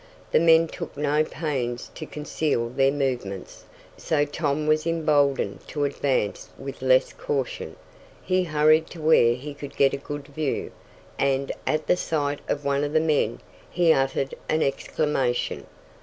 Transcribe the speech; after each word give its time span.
The 0.31 0.39
men 0.39 0.67
took 0.67 0.97
no 0.97 1.23
pains 1.23 1.91
to 1.93 2.07
conceal 2.07 2.69
their 2.69 2.89
movements, 2.91 3.65
so 3.97 4.25
Tom 4.25 4.65
was 4.65 4.87
emboldened 4.87 5.59
to 5.67 5.83
advance 5.85 6.49
with 6.57 6.81
less 6.81 7.13
caution. 7.13 7.75
He 8.23 8.45
hurried 8.45 8.87
to 8.87 8.99
where 8.99 9.35
he 9.35 9.53
could 9.53 9.75
get 9.75 9.93
a 9.93 9.97
good 9.97 10.25
view, 10.29 10.71
and, 11.19 11.51
at 11.67 11.85
the 11.85 11.97
sight 11.97 12.39
of 12.47 12.65
one 12.65 12.83
of 12.83 12.93
the 12.93 12.99
men, 12.99 13.41
he 13.69 13.93
uttered 13.93 14.33
an 14.49 14.63
exclamation. 14.63 15.67